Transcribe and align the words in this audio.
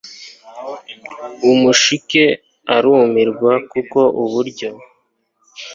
umushike 1.51 2.23
arumirwa 2.75 3.51
kuko 3.71 3.99
uburyo 4.23 4.69